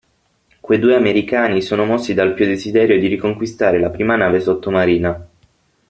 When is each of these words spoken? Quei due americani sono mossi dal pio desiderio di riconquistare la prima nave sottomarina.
Quei 0.59 0.79
due 0.79 0.95
americani 0.95 1.61
sono 1.61 1.85
mossi 1.85 2.15
dal 2.15 2.33
pio 2.33 2.47
desiderio 2.47 2.97
di 2.97 3.05
riconquistare 3.05 3.77
la 3.77 3.91
prima 3.91 4.15
nave 4.15 4.39
sottomarina. 4.39 5.29